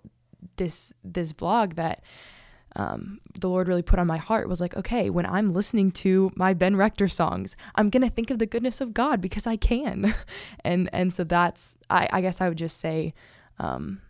this 0.56 0.92
this 1.02 1.32
blog 1.32 1.74
that 1.74 2.02
um, 2.76 3.20
the 3.38 3.48
Lord 3.48 3.68
really 3.68 3.82
put 3.82 3.98
on 3.98 4.06
my 4.06 4.16
heart 4.16 4.48
was 4.48 4.60
like, 4.60 4.76
okay, 4.76 5.08
when 5.08 5.26
I'm 5.26 5.52
listening 5.52 5.92
to 5.92 6.32
my 6.34 6.54
Ben 6.54 6.74
Rector 6.76 7.08
songs, 7.08 7.56
I'm 7.76 7.88
gonna 7.88 8.10
think 8.10 8.30
of 8.30 8.38
the 8.38 8.46
goodness 8.46 8.80
of 8.80 8.92
God 8.92 9.20
because 9.20 9.46
I 9.46 9.56
can, 9.56 10.14
and 10.64 10.90
and 10.92 11.12
so 11.12 11.24
that's 11.24 11.76
I, 11.88 12.08
I 12.12 12.20
guess 12.20 12.40
I 12.40 12.48
would 12.48 12.58
just 12.58 12.78
say, 12.78 13.14
um, 13.58 14.00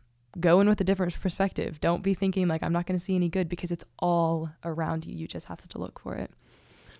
go 0.40 0.60
in 0.60 0.68
with 0.68 0.80
a 0.80 0.84
different 0.84 1.18
perspective. 1.20 1.80
Don't 1.80 2.02
be 2.02 2.14
thinking 2.14 2.48
like 2.48 2.62
I'm 2.62 2.72
not 2.72 2.86
gonna 2.86 2.98
see 2.98 3.14
any 3.16 3.28
good 3.28 3.48
because 3.48 3.70
it's 3.70 3.84
all 3.98 4.50
around 4.64 5.06
you. 5.06 5.14
You 5.14 5.26
just 5.28 5.46
have 5.46 5.66
to 5.68 5.78
look 5.78 5.98
for 6.00 6.14
it. 6.16 6.30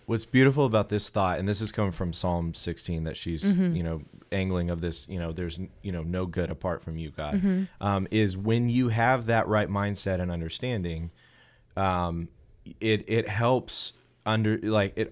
What's 0.07 0.27
beautiful 0.27 0.67
about 0.67 0.91
this 0.91 1.09
thought, 1.09 1.39
and 1.39 1.49
this 1.49 1.63
is 1.63 1.73
coming 1.73 1.91
from 1.93 2.13
Psalm 2.13 2.53
16, 2.53 3.05
that 3.05 3.17
she's 3.17 3.43
Mm-hmm. 3.43 3.75
you 3.77 3.83
know 3.83 4.03
angling 4.33 4.69
of 4.69 4.81
this, 4.81 5.09
you 5.09 5.19
know, 5.19 5.33
there's 5.33 5.59
you 5.83 5.93
know 5.93 6.03
no 6.03 6.27
good 6.27 6.51
apart 6.51 6.83
from 6.83 6.97
you, 6.99 7.11
God, 7.11 7.35
Mm-hmm. 7.37 7.65
um, 7.81 8.07
is 8.11 8.37
when 8.37 8.69
you 8.69 8.89
have 8.91 9.27
that 9.27 9.49
right 9.49 9.69
mindset 9.69 10.21
and 10.21 10.31
understanding, 10.31 11.11
um, 11.77 12.29
it 12.81 13.05
it 13.09 13.29
helps 13.29 13.95
under 14.27 14.59
like 14.59 14.93
it 14.97 15.11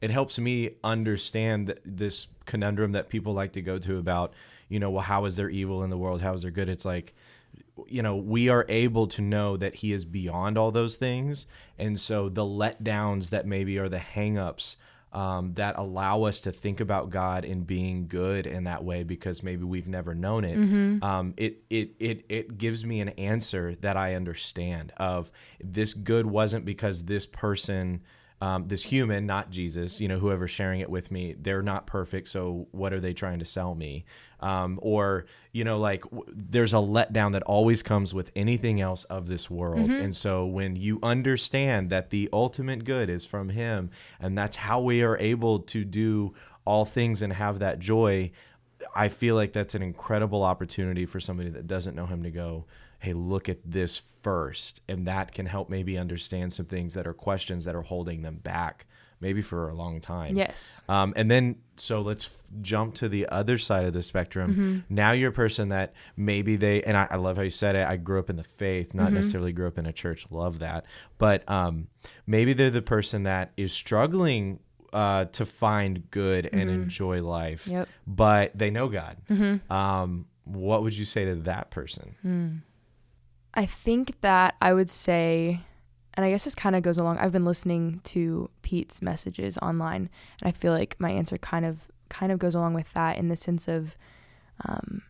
it 0.00 0.10
helps 0.10 0.38
me 0.38 0.70
understand 0.82 1.74
this 1.84 2.26
conundrum 2.46 2.92
that 2.92 3.08
people 3.10 3.34
like 3.34 3.52
to 3.52 3.60
go 3.62 3.78
to 3.78 3.98
about 3.98 4.32
you 4.70 4.78
know 4.78 4.88
well 4.88 5.02
how 5.02 5.26
is 5.26 5.36
there 5.36 5.50
evil 5.50 5.84
in 5.84 5.90
the 5.90 5.98
world 5.98 6.22
how 6.22 6.32
is 6.32 6.40
there 6.40 6.50
good 6.50 6.70
it's 6.70 6.86
like 6.86 7.14
you 7.86 8.02
know 8.02 8.16
we 8.16 8.48
are 8.48 8.64
able 8.70 9.06
to 9.06 9.20
know 9.20 9.58
that 9.58 9.74
he 9.74 9.92
is 9.92 10.06
beyond 10.06 10.56
all 10.56 10.70
those 10.70 10.96
things 10.96 11.46
and 11.78 12.00
so 12.00 12.30
the 12.30 12.44
letdowns 12.44 13.28
that 13.30 13.46
maybe 13.46 13.76
are 13.78 13.88
the 13.90 13.98
hangups 13.98 14.76
um, 15.12 15.54
that 15.54 15.76
allow 15.76 16.22
us 16.22 16.40
to 16.42 16.52
think 16.52 16.78
about 16.78 17.10
God 17.10 17.44
in 17.44 17.64
being 17.64 18.06
good 18.06 18.46
in 18.46 18.62
that 18.64 18.84
way 18.84 19.02
because 19.02 19.42
maybe 19.42 19.64
we've 19.64 19.88
never 19.88 20.14
known 20.14 20.44
it. 20.44 20.56
Um, 21.02 21.34
it, 21.36 21.64
it 21.68 21.90
it 21.98 22.24
it 22.28 22.58
gives 22.58 22.84
me 22.84 23.00
an 23.00 23.08
answer 23.10 23.74
that 23.80 23.96
I 23.96 24.14
understand. 24.14 24.92
Of 24.98 25.32
this 25.60 25.94
good 25.94 26.26
wasn't 26.26 26.64
because 26.64 27.06
this 27.06 27.26
person, 27.26 28.02
um, 28.40 28.68
this 28.68 28.82
human, 28.82 29.26
not 29.26 29.50
Jesus, 29.50 30.00
you 30.00 30.08
know, 30.08 30.18
whoever's 30.18 30.50
sharing 30.50 30.80
it 30.80 30.88
with 30.88 31.10
me, 31.10 31.34
they're 31.38 31.62
not 31.62 31.86
perfect. 31.86 32.28
So 32.28 32.68
what 32.72 32.92
are 32.94 33.00
they 33.00 33.12
trying 33.12 33.38
to 33.40 33.44
sell 33.44 33.74
me? 33.74 34.04
Um, 34.40 34.78
or 34.80 35.26
you 35.52 35.64
know, 35.64 35.78
like 35.78 36.02
w- 36.04 36.24
there's 36.34 36.72
a 36.72 36.76
letdown 36.76 37.32
that 37.32 37.42
always 37.42 37.82
comes 37.82 38.14
with 38.14 38.30
anything 38.34 38.80
else 38.80 39.04
of 39.04 39.26
this 39.26 39.50
world. 39.50 39.90
And 40.00 40.16
so 40.16 40.46
when 40.46 40.76
you 40.76 40.98
understand 41.02 41.90
that 41.90 42.08
the 42.08 42.30
ultimate 42.32 42.84
good 42.84 43.10
is 43.10 43.26
from 43.26 43.50
Him, 43.50 43.90
and 44.18 44.38
that's 44.38 44.56
how 44.56 44.80
we 44.80 45.02
are 45.02 45.18
able 45.18 45.58
to 45.60 45.84
do 45.84 46.32
all 46.64 46.84
things 46.86 47.20
and 47.20 47.32
have 47.34 47.58
that 47.58 47.78
joy, 47.78 48.30
I 48.94 49.08
feel 49.08 49.34
like 49.34 49.52
that's 49.52 49.74
an 49.74 49.82
incredible 49.82 50.42
opportunity 50.42 51.06
for 51.06 51.20
somebody 51.20 51.50
that 51.50 51.66
doesn't 51.66 51.94
know 51.94 52.06
Him 52.06 52.22
to 52.22 52.30
go, 52.30 52.66
hey, 53.00 53.12
look 53.14 53.48
at 53.48 53.58
this 53.64 54.02
first. 54.22 54.80
And 54.88 55.06
that 55.06 55.32
can 55.32 55.46
help 55.46 55.70
maybe 55.70 55.96
understand 55.96 56.52
some 56.52 56.66
things 56.66 56.94
that 56.94 57.06
are 57.06 57.14
questions 57.14 57.64
that 57.64 57.74
are 57.74 57.82
holding 57.82 58.20
them 58.22 58.36
back, 58.36 58.86
maybe 59.20 59.40
for 59.40 59.70
a 59.70 59.74
long 59.74 60.00
time. 60.00 60.36
Yes. 60.36 60.82
Um, 60.88 61.14
and 61.16 61.30
then, 61.30 61.56
so 61.76 62.02
let's 62.02 62.26
f- 62.26 62.42
jump 62.60 62.94
to 62.96 63.08
the 63.08 63.26
other 63.28 63.56
side 63.56 63.86
of 63.86 63.94
the 63.94 64.02
spectrum. 64.02 64.84
Now 64.90 65.12
you're 65.12 65.30
a 65.30 65.32
person 65.32 65.70
that 65.70 65.94
maybe 66.16 66.56
they, 66.56 66.82
and 66.82 66.94
I, 66.94 67.08
I 67.10 67.16
love 67.16 67.36
how 67.36 67.42
you 67.42 67.50
said 67.50 67.74
it. 67.74 67.86
I 67.86 67.96
grew 67.96 68.18
up 68.18 68.28
in 68.28 68.36
the 68.36 68.44
faith, 68.44 68.92
not 68.92 69.12
necessarily 69.12 69.52
grew 69.52 69.66
up 69.66 69.78
in 69.78 69.86
a 69.86 69.92
church. 69.94 70.26
Love 70.30 70.58
that. 70.58 70.84
But 71.16 71.48
um, 71.48 71.88
maybe 72.26 72.52
they're 72.52 72.70
the 72.70 72.82
person 72.82 73.22
that 73.22 73.52
is 73.56 73.72
struggling 73.72 74.60
uh, 74.92 75.24
to 75.26 75.44
find 75.44 76.10
good 76.10 76.48
and 76.52 76.68
enjoy 76.70 77.22
life, 77.22 77.66
Yep. 77.66 77.88
but 78.06 78.56
they 78.56 78.70
know 78.70 78.88
God. 78.88 79.16
Um, 79.70 80.26
what 80.44 80.82
would 80.82 80.94
you 80.94 81.04
say 81.04 81.24
to 81.26 81.34
that 81.36 81.70
person? 81.70 82.62
I 83.54 83.66
think 83.66 84.20
that 84.20 84.54
I 84.62 84.72
would 84.74 84.90
say, 84.90 85.60
and 86.14 86.24
I 86.24 86.30
guess 86.30 86.44
this 86.44 86.54
kind 86.54 86.74
of 86.76 86.82
goes 86.82 86.98
along. 86.98 87.18
I've 87.18 87.32
been 87.32 87.44
listening 87.44 88.00
to 88.04 88.50
Pete's 88.62 89.00
messages 89.02 89.58
online, 89.58 90.08
and 90.40 90.48
I 90.48 90.52
feel 90.52 90.72
like 90.72 90.96
my 90.98 91.10
answer 91.10 91.36
kind 91.36 91.64
of 91.64 91.78
kind 92.08 92.32
of 92.32 92.38
goes 92.40 92.54
along 92.56 92.74
with 92.74 92.92
that 92.94 93.16
in 93.16 93.28
the 93.28 93.36
sense 93.36 93.68
of, 93.68 93.96
um, 94.66 95.02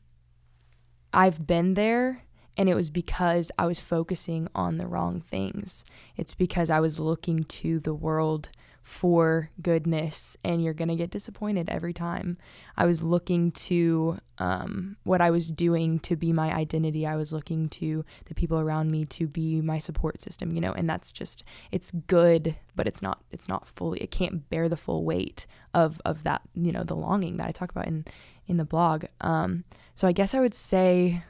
I've 1.13 1.47
been 1.47 1.75
there, 1.75 2.23
and 2.57 2.69
it 2.69 2.75
was 2.75 2.91
because 2.91 3.51
I 3.59 3.67
was 3.67 3.79
focusing 3.79 4.49
on 4.55 4.77
the 4.77 4.87
wrong 4.87 5.23
things. 5.23 5.85
It's 6.17 6.35
because 6.35 6.71
I 6.71 6.79
was 6.81 7.01
looking 7.01 7.45
to 7.45 7.81
the 7.81 7.95
world 7.95 8.51
for 8.91 9.49
goodness, 9.63 10.37
and 10.43 10.65
you're 10.65 10.75
gonna 10.75 10.97
get 10.97 11.11
disappointed 11.11 11.71
every 11.71 11.93
time. 11.93 12.37
I 12.77 12.87
was 12.87 13.05
looking 13.05 13.53
to 13.53 14.19
um, 14.39 14.97
what 15.05 15.21
I 15.21 15.31
was 15.31 15.47
doing 15.47 16.01
to 16.01 16.17
be 16.17 16.33
my 16.33 16.53
identity. 16.53 17.07
I 17.07 17.15
was 17.15 17.33
looking 17.33 17.69
to 17.69 18.05
the 18.25 18.35
people 18.35 18.59
around 18.59 18.91
me 18.91 19.05
to 19.05 19.29
be 19.29 19.61
my 19.61 19.79
support 19.79 20.21
system, 20.21 20.53
you 20.53 20.61
know, 20.61 20.73
and 20.73 20.91
that's 20.91 21.13
just 21.13 21.45
it's 21.71 21.93
good, 21.93 22.57
but 22.75 22.89
it's 22.89 23.01
not 23.01 23.23
it's 23.31 23.49
not 23.49 23.69
fully 23.69 24.01
it 24.01 24.11
can't 24.11 24.51
bear 24.51 24.69
the 24.69 24.77
full 24.77 25.05
weight 25.05 25.47
of 25.73 26.01
of 26.05 26.25
that, 26.25 26.43
you 26.55 26.73
know, 26.73 26.83
the 26.83 26.97
longing 26.97 27.37
that 27.37 27.47
I 27.47 27.53
talk 27.53 27.71
about 27.71 27.87
in 27.87 28.05
in 28.49 28.57
the 28.57 28.65
blog. 28.65 29.05
Um, 29.21 29.63
so 29.95 30.09
I 30.09 30.13
guess 30.13 30.35
I 30.35 30.41
would 30.41 30.55
say 30.55 31.23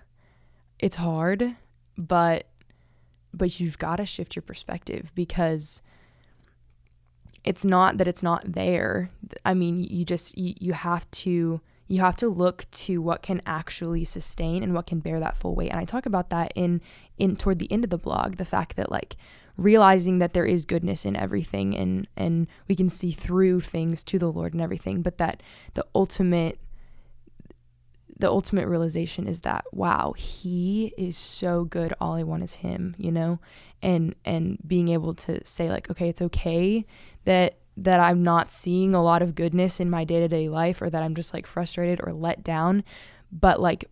it's 0.78 0.96
hard, 0.96 1.56
but 1.98 2.46
but 3.34 3.60
you've 3.60 3.78
got 3.78 3.96
to 3.96 4.06
shift 4.06 4.34
your 4.34 4.42
perspective 4.42 5.12
because 5.14 5.82
it's 7.44 7.64
not 7.64 7.98
that 7.98 8.08
it's 8.08 8.22
not 8.22 8.52
there. 8.52 9.10
I 9.44 9.54
mean, 9.54 9.76
you 9.76 10.04
just 10.04 10.36
you, 10.36 10.54
you 10.58 10.72
have 10.72 11.10
to 11.12 11.60
you 11.88 12.00
have 12.00 12.16
to 12.16 12.28
look 12.28 12.70
to 12.70 13.02
what 13.02 13.20
can 13.22 13.42
actually 13.46 14.04
sustain 14.04 14.62
and 14.62 14.74
what 14.74 14.86
can 14.86 15.00
bear 15.00 15.18
that 15.18 15.36
full 15.36 15.56
weight. 15.56 15.70
And 15.70 15.80
I 15.80 15.84
talk 15.84 16.06
about 16.06 16.30
that 16.30 16.52
in 16.54 16.80
in 17.18 17.36
toward 17.36 17.58
the 17.58 17.70
end 17.72 17.84
of 17.84 17.90
the 17.90 17.98
blog, 17.98 18.36
the 18.36 18.44
fact 18.44 18.76
that 18.76 18.90
like 18.90 19.16
realizing 19.56 20.18
that 20.20 20.32
there 20.32 20.46
is 20.46 20.64
goodness 20.64 21.04
in 21.04 21.16
everything 21.16 21.76
and 21.76 22.06
and 22.16 22.46
we 22.68 22.76
can 22.76 22.88
see 22.88 23.10
through 23.10 23.60
things 23.60 24.04
to 24.04 24.18
the 24.18 24.30
Lord 24.30 24.52
and 24.52 24.62
everything, 24.62 25.02
but 25.02 25.18
that 25.18 25.42
the 25.74 25.86
ultimate 25.94 26.58
the 28.20 28.28
ultimate 28.28 28.66
realization 28.68 29.26
is 29.26 29.40
that 29.40 29.64
wow 29.72 30.12
he 30.16 30.92
is 30.96 31.16
so 31.16 31.64
good. 31.64 31.94
All 32.00 32.14
i 32.14 32.22
want 32.22 32.42
is 32.42 32.54
him 32.54 32.94
you 32.98 33.10
know? 33.10 33.38
And 33.82 34.14
and 34.24 34.58
being 34.66 34.88
able 34.88 35.14
to 35.14 35.44
say 35.44 35.68
like 35.70 35.90
okay 35.90 36.08
it's 36.08 36.22
okay 36.22 36.84
that 37.24 37.56
that 37.76 38.00
i'm 38.00 38.22
not 38.22 38.50
seeing 38.50 38.94
a 38.94 39.02
lot 39.02 39.22
of 39.22 39.34
goodness 39.34 39.80
in 39.80 39.88
my 39.88 40.04
day-to-day 40.04 40.48
life 40.48 40.82
or 40.82 40.90
that 40.90 41.02
i'm 41.02 41.14
just 41.14 41.32
like 41.32 41.46
frustrated 41.46 42.00
or 42.02 42.12
let 42.12 42.44
down. 42.44 42.84
But 43.32 43.60
like 43.60 43.84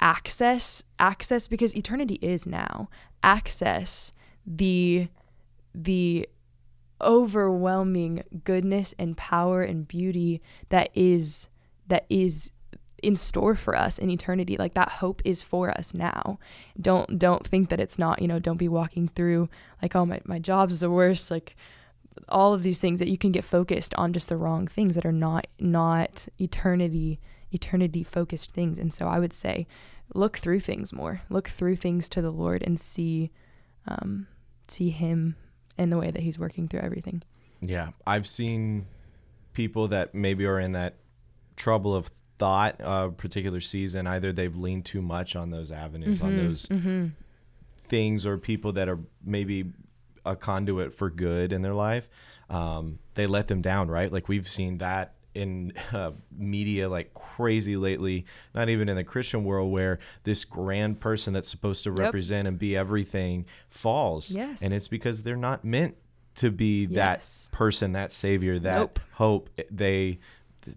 access 0.00 0.82
access 0.98 1.46
because 1.46 1.76
eternity 1.76 2.18
is 2.22 2.46
now. 2.46 2.88
Access 3.22 4.12
the 4.46 5.08
the 5.74 6.28
overwhelming 7.00 8.22
goodness 8.44 8.94
and 8.98 9.16
power 9.16 9.62
and 9.62 9.86
beauty 9.86 10.40
that 10.70 10.88
is 10.94 11.48
that 11.88 12.06
is 12.08 12.50
in 13.02 13.16
store 13.16 13.54
for 13.54 13.76
us 13.76 13.98
in 13.98 14.10
eternity. 14.10 14.56
Like 14.56 14.74
that 14.74 14.88
hope 14.88 15.22
is 15.24 15.42
for 15.42 15.70
us 15.70 15.94
now. 15.94 16.38
Don't 16.80 17.18
don't 17.18 17.46
think 17.46 17.68
that 17.68 17.80
it's 17.80 17.98
not 17.98 18.22
you 18.22 18.28
know 18.28 18.38
don't 18.38 18.56
be 18.56 18.68
walking 18.68 19.08
through 19.08 19.48
like 19.82 19.94
oh 19.94 20.06
my, 20.06 20.20
my 20.24 20.38
job's 20.38 20.80
the 20.80 20.90
worst. 20.90 21.30
Like 21.30 21.56
all 22.28 22.54
of 22.54 22.62
these 22.62 22.80
things 22.80 22.98
that 22.98 23.08
you 23.08 23.18
can 23.18 23.32
get 23.32 23.44
focused 23.44 23.94
on 23.96 24.12
just 24.12 24.28
the 24.28 24.36
wrong 24.36 24.66
things 24.66 24.94
that 24.94 25.06
are 25.06 25.12
not 25.12 25.46
not 25.58 26.28
eternity 26.40 27.20
eternity 27.52 28.02
focused 28.02 28.50
things. 28.50 28.78
And 28.78 28.92
so 28.92 29.06
i 29.06 29.18
would 29.18 29.32
say 29.32 29.66
look 30.14 30.38
through 30.38 30.60
things 30.60 30.92
more. 30.92 31.22
Look 31.28 31.48
through 31.48 31.76
things 31.76 32.08
to 32.10 32.22
the 32.22 32.32
lord 32.32 32.62
and 32.62 32.78
see 32.78 33.30
um 33.86 34.26
see 34.68 34.90
him 34.90 35.36
in 35.78 35.90
the 35.90 35.98
way 35.98 36.10
that 36.10 36.22
he's 36.22 36.38
working 36.38 36.68
through 36.68 36.80
everything. 36.80 37.22
Yeah, 37.60 37.90
I've 38.06 38.26
seen 38.26 38.86
people 39.52 39.88
that 39.88 40.14
maybe 40.14 40.44
are 40.46 40.60
in 40.60 40.72
that 40.72 40.94
trouble 41.56 41.94
of 41.94 42.10
thought, 42.38 42.76
a 42.80 43.10
particular 43.10 43.60
season. 43.60 44.06
Either 44.06 44.32
they've 44.32 44.56
leaned 44.56 44.84
too 44.84 45.02
much 45.02 45.36
on 45.36 45.50
those 45.50 45.70
avenues, 45.72 46.20
on 46.20 46.36
those 46.36 46.68
things, 47.88 48.26
or 48.26 48.38
people 48.38 48.72
that 48.72 48.88
are 48.88 48.98
maybe 49.24 49.72
a 50.24 50.34
conduit 50.36 50.92
for 50.92 51.10
good 51.10 51.52
in 51.52 51.62
their 51.62 51.74
life. 51.74 52.08
Um, 52.50 52.98
they 53.14 53.26
let 53.26 53.48
them 53.48 53.62
down, 53.62 53.88
right? 53.88 54.12
Like 54.12 54.28
we've 54.28 54.48
seen 54.48 54.78
that 54.78 55.14
in 55.34 55.72
uh, 55.92 56.12
media 56.36 56.88
like 56.88 57.12
crazy 57.12 57.76
lately 57.76 58.24
not 58.54 58.70
even 58.70 58.88
in 58.88 58.96
the 58.96 59.04
christian 59.04 59.44
world 59.44 59.70
where 59.70 59.98
this 60.24 60.46
grand 60.46 60.98
person 60.98 61.34
that's 61.34 61.46
supposed 61.50 61.84
to 61.84 61.90
represent 61.92 62.48
and 62.48 62.58
be 62.58 62.74
everything 62.74 63.44
falls 63.68 64.30
Yes. 64.30 64.62
and 64.62 64.72
it's 64.72 64.88
because 64.88 65.22
they're 65.22 65.36
not 65.36 65.62
meant 65.62 65.94
to 66.36 66.50
be 66.50 66.86
that 66.86 67.28
person 67.52 67.92
that 67.92 68.12
savior 68.12 68.58
that 68.60 68.78
Nope. 68.78 69.00
hope 69.12 69.50
they 69.70 70.20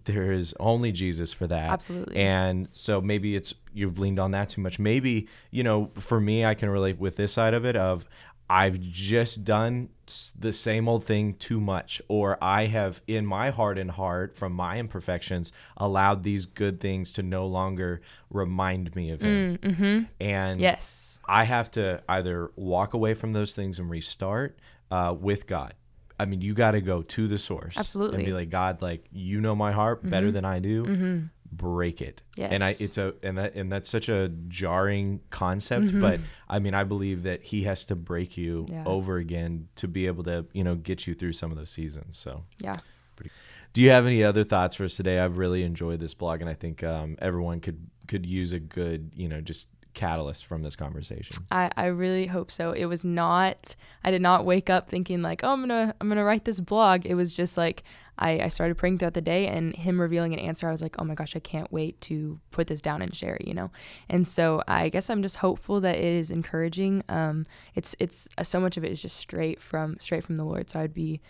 there 0.04 0.32
is 0.32 0.54
only 0.60 0.92
Jesus 0.92 1.32
for 1.32 1.46
that. 1.46 1.70
Absolutely. 1.70 2.16
And 2.16 2.68
so 2.72 3.00
maybe 3.00 3.36
it's 3.36 3.54
you've 3.72 3.98
leaned 3.98 4.18
on 4.18 4.30
that 4.32 4.48
too 4.50 4.60
much. 4.60 4.78
Maybe, 4.78 5.28
you 5.50 5.62
know, 5.62 5.90
for 5.98 6.20
me 6.20 6.44
I 6.44 6.54
can 6.54 6.70
relate 6.70 6.98
with 6.98 7.16
this 7.16 7.32
side 7.32 7.54
of 7.54 7.64
it 7.64 7.76
of 7.76 8.04
I've 8.48 8.80
just 8.80 9.44
done 9.44 9.90
the 10.36 10.52
same 10.52 10.88
old 10.88 11.04
thing 11.04 11.34
too 11.34 11.60
much 11.60 12.02
or 12.08 12.36
I 12.42 12.66
have 12.66 13.00
in 13.06 13.24
my 13.24 13.50
heart 13.50 13.78
and 13.78 13.92
heart 13.92 14.36
from 14.36 14.52
my 14.52 14.78
imperfections 14.78 15.52
allowed 15.76 16.24
these 16.24 16.46
good 16.46 16.80
things 16.80 17.12
to 17.12 17.22
no 17.22 17.46
longer 17.46 18.00
remind 18.28 18.94
me 18.96 19.10
of 19.10 19.20
him. 19.20 19.58
mm-hmm. 19.58 20.00
And 20.20 20.60
Yes. 20.60 21.20
I 21.28 21.44
have 21.44 21.70
to 21.72 22.02
either 22.08 22.50
walk 22.56 22.92
away 22.92 23.14
from 23.14 23.34
those 23.34 23.54
things 23.54 23.78
and 23.78 23.88
restart 23.88 24.58
uh, 24.90 25.14
with 25.16 25.46
God. 25.46 25.74
I 26.20 26.26
mean, 26.26 26.42
you 26.42 26.52
got 26.52 26.72
to 26.72 26.82
go 26.82 27.00
to 27.02 27.28
the 27.28 27.38
source. 27.38 27.78
Absolutely. 27.78 28.18
And 28.18 28.26
be 28.26 28.32
like, 28.32 28.50
God, 28.50 28.82
like 28.82 29.06
you 29.10 29.40
know 29.40 29.54
my 29.54 29.72
heart 29.72 30.08
better 30.08 30.26
mm-hmm. 30.26 30.34
than 30.34 30.44
I 30.44 30.58
do. 30.58 30.84
Mm-hmm. 30.84 31.18
Break 31.52 32.00
it. 32.02 32.22
And 32.38 32.62
I, 32.62 32.76
it's 32.78 32.98
a, 32.98 33.14
and 33.22 33.38
that, 33.38 33.54
and 33.54 33.72
that's 33.72 33.88
such 33.88 34.08
a 34.08 34.28
jarring 34.48 35.20
concept. 35.30 35.86
Mm-hmm. 35.86 36.00
But 36.00 36.20
I 36.48 36.58
mean, 36.58 36.74
I 36.74 36.84
believe 36.84 37.22
that 37.22 37.42
He 37.42 37.64
has 37.64 37.84
to 37.86 37.96
break 37.96 38.36
you 38.36 38.66
Yeah. 38.68 38.84
over 38.84 39.16
again 39.16 39.68
to 39.76 39.88
be 39.88 40.06
able 40.06 40.24
to, 40.24 40.44
you 40.52 40.62
know, 40.62 40.74
get 40.74 41.06
you 41.06 41.14
through 41.14 41.32
some 41.32 41.50
of 41.50 41.56
those 41.56 41.70
seasons. 41.70 42.18
So. 42.18 42.44
Yeah. 42.58 42.76
Pretty. 43.16 43.30
Do 43.72 43.80
you 43.80 43.90
have 43.90 44.06
any 44.06 44.22
other 44.22 44.44
thoughts 44.44 44.76
for 44.76 44.84
us 44.84 44.96
today? 44.96 45.18
I've 45.20 45.38
really 45.38 45.62
enjoyed 45.62 46.00
this 46.00 46.12
blog, 46.12 46.40
and 46.40 46.50
I 46.50 46.54
think 46.54 46.82
um, 46.84 47.16
everyone 47.20 47.60
could 47.60 47.78
could 48.08 48.26
use 48.26 48.52
a 48.52 48.58
good, 48.58 49.12
you 49.14 49.28
know, 49.28 49.40
just 49.40 49.68
catalyst 49.94 50.46
from 50.46 50.62
this 50.62 50.76
conversation. 50.76 51.36
I, 51.50 51.70
I 51.76 51.86
really 51.86 52.26
hope 52.26 52.50
so. 52.50 52.72
It 52.72 52.86
was 52.86 53.04
not 53.04 53.74
I 54.04 54.10
did 54.10 54.22
not 54.22 54.44
wake 54.44 54.70
up 54.70 54.88
thinking 54.88 55.22
like, 55.22 55.42
oh 55.42 55.50
I'm 55.50 55.60
gonna 55.60 55.94
I'm 56.00 56.08
gonna 56.08 56.24
write 56.24 56.44
this 56.44 56.60
blog. 56.60 57.06
It 57.06 57.14
was 57.14 57.34
just 57.34 57.56
like 57.56 57.82
I, 58.18 58.40
I 58.40 58.48
started 58.48 58.76
praying 58.76 58.98
throughout 58.98 59.14
the 59.14 59.20
day 59.20 59.46
and 59.46 59.74
him 59.74 60.00
revealing 60.00 60.34
an 60.34 60.38
answer, 60.38 60.68
I 60.68 60.72
was 60.72 60.82
like, 60.82 60.96
Oh 60.98 61.04
my 61.04 61.14
gosh, 61.14 61.34
I 61.34 61.40
can't 61.40 61.72
wait 61.72 62.00
to 62.02 62.38
put 62.50 62.66
this 62.66 62.80
down 62.80 63.02
and 63.02 63.14
share 63.14 63.36
it, 63.36 63.46
you 63.46 63.54
know? 63.54 63.70
And 64.08 64.26
so 64.26 64.62
I 64.68 64.88
guess 64.90 65.10
I'm 65.10 65.22
just 65.22 65.36
hopeful 65.36 65.80
that 65.80 65.96
it 65.96 66.04
is 66.04 66.30
encouraging. 66.30 67.02
Um 67.08 67.44
it's 67.74 67.96
it's 67.98 68.28
uh, 68.38 68.44
so 68.44 68.60
much 68.60 68.76
of 68.76 68.84
it 68.84 68.92
is 68.92 69.02
just 69.02 69.16
straight 69.16 69.60
from 69.60 69.98
straight 69.98 70.24
from 70.24 70.36
the 70.36 70.44
Lord. 70.44 70.70
So 70.70 70.80
I'd 70.80 70.94
be 70.94 71.20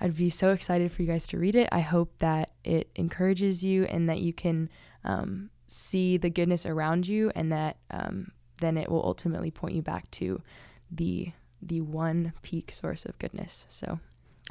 I'd 0.00 0.16
be 0.16 0.30
so 0.30 0.50
excited 0.52 0.90
for 0.90 1.02
you 1.02 1.08
guys 1.08 1.26
to 1.28 1.38
read 1.38 1.54
it. 1.54 1.68
I 1.70 1.80
hope 1.80 2.18
that 2.18 2.52
it 2.64 2.90
encourages 2.96 3.62
you 3.62 3.84
and 3.84 4.08
that 4.08 4.20
you 4.20 4.32
can 4.32 4.70
um, 5.04 5.50
see 5.70 6.16
the 6.16 6.30
goodness 6.30 6.66
around 6.66 7.06
you, 7.06 7.30
and 7.34 7.52
that 7.52 7.76
um, 7.90 8.32
then 8.60 8.76
it 8.76 8.90
will 8.90 9.04
ultimately 9.04 9.50
point 9.50 9.74
you 9.74 9.82
back 9.82 10.10
to 10.12 10.42
the 10.90 11.32
the 11.62 11.80
one 11.80 12.32
peak 12.42 12.72
source 12.72 13.04
of 13.04 13.18
goodness. 13.18 13.66
So, 13.68 14.00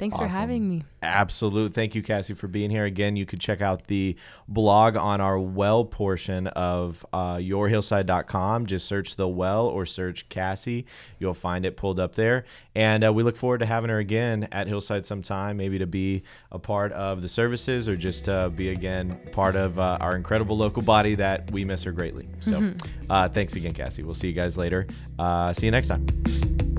thanks 0.00 0.16
for 0.16 0.26
having 0.26 0.68
me. 0.68 0.82
Absolute. 1.02 1.72
Thank 1.72 1.94
you, 1.94 2.02
Cassie, 2.02 2.34
for 2.34 2.48
being 2.48 2.70
here. 2.70 2.84
Again, 2.84 3.14
you 3.14 3.26
could 3.26 3.40
check 3.40 3.60
out 3.60 3.86
the 3.86 4.16
blog 4.48 4.96
on 4.96 5.20
our 5.20 5.38
well 5.38 5.84
portion 5.84 6.48
of 6.48 7.06
uh, 7.12 7.36
yourhillside.com. 7.36 8.66
Just 8.66 8.88
search 8.88 9.16
the 9.16 9.28
well 9.28 9.66
or 9.66 9.86
search 9.86 10.28
Cassie. 10.28 10.86
You'll 11.18 11.34
find 11.34 11.64
it 11.64 11.76
pulled 11.76 12.00
up 12.00 12.14
there. 12.16 12.44
And 12.74 13.04
uh, 13.04 13.12
we 13.12 13.22
look 13.22 13.36
forward 13.36 13.58
to 13.58 13.66
having 13.66 13.90
her 13.90 13.98
again 13.98 14.48
at 14.50 14.66
Hillside 14.66 15.06
sometime, 15.06 15.56
maybe 15.56 15.78
to 15.78 15.86
be 15.86 16.22
a 16.50 16.58
part 16.58 16.92
of 16.92 17.22
the 17.22 17.28
services 17.28 17.88
or 17.88 17.96
just 17.96 18.28
uh, 18.28 18.48
be 18.48 18.70
again 18.70 19.20
part 19.32 19.54
of 19.54 19.78
uh, 19.78 19.98
our 20.00 20.16
incredible 20.16 20.56
local 20.56 20.82
body 20.82 21.14
that 21.14 21.50
we 21.50 21.64
miss 21.64 21.82
her 21.84 21.92
greatly. 21.92 22.28
So 22.40 22.72
uh, 23.10 23.28
thanks 23.28 23.54
again, 23.54 23.74
Cassie. 23.74 24.02
We'll 24.02 24.14
see 24.14 24.28
you 24.28 24.34
guys 24.34 24.56
later. 24.56 24.86
Uh, 25.18 25.52
see 25.52 25.66
you 25.66 25.72
next 25.72 25.88
time. 25.88 26.69